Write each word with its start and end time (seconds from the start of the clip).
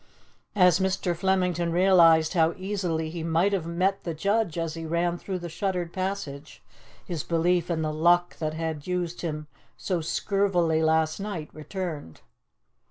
As 0.55 0.79
Mr. 0.79 1.15
Flemington 1.15 1.71
realized 1.71 2.33
how 2.33 2.53
easily 2.57 3.11
he 3.11 3.21
might 3.21 3.53
have 3.53 3.67
met 3.67 4.03
the 4.03 4.15
judge 4.15 4.57
as 4.57 4.73
he 4.73 4.83
ran 4.83 5.15
through 5.19 5.37
the 5.37 5.47
shuttered 5.47 5.93
passage, 5.93 6.63
his 7.05 7.21
belief 7.21 7.69
in 7.69 7.83
the 7.83 7.93
luck 7.93 8.35
that 8.39 8.55
had 8.55 8.87
used 8.87 9.21
him 9.21 9.45
so 9.77 10.01
scurvily 10.01 10.81
last 10.81 11.19
night 11.19 11.49
returned. 11.53 12.21